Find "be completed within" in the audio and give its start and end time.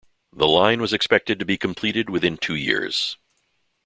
1.45-2.35